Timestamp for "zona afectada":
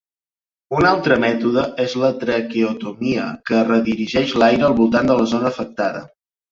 5.37-6.09